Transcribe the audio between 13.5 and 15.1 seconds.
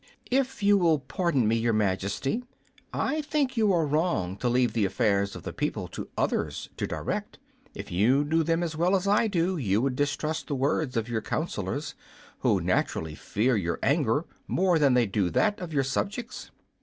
your anger more than they